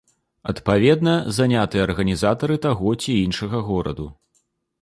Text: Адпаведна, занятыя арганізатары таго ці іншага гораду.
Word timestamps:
Адпаведна, 0.51 1.13
занятыя 1.37 1.83
арганізатары 1.87 2.55
таго 2.65 2.97
ці 3.05 3.13
іншага 3.29 3.57
гораду. 3.69 4.13